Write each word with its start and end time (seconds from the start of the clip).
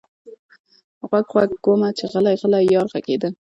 غوږ، 1.09 1.27
غوږ 1.33 1.51
ومه 1.67 1.89
چې 1.97 2.05
غلـــــــی، 2.11 2.37
غلـــی 2.41 2.63
یار 2.73 2.87
غږېده 2.91 3.29